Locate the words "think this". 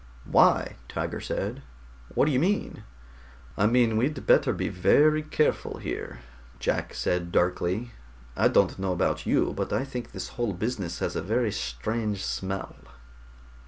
9.85-10.29